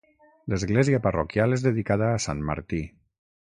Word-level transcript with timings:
L’església 0.53 0.99
parroquial 1.03 1.55
és 1.59 1.67
dedicada 1.67 2.09
a 2.17 2.25
sant 2.27 2.43
Martí. 2.51 2.83